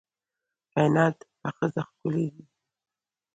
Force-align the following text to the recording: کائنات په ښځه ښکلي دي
کائنات 0.73 1.17
په 1.41 1.49
ښځه 1.57 1.81
ښکلي 1.89 2.25
دي 2.35 2.45